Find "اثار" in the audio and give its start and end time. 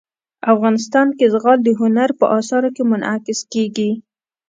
2.39-2.63